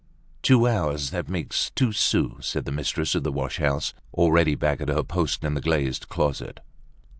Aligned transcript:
"Two 0.41 0.67
hours, 0.67 1.11
that 1.11 1.29
makes 1.29 1.69
two 1.69 1.91
sous," 1.91 2.33
said 2.47 2.65
the 2.65 2.71
mistress 2.71 3.13
of 3.13 3.21
the 3.21 3.31
wash 3.31 3.57
house, 3.59 3.93
already 4.15 4.55
back 4.55 4.81
at 4.81 4.89
her 4.89 5.03
post 5.03 5.43
in 5.43 5.53
the 5.53 5.61
glazed 5.61 6.09
closet. 6.09 6.59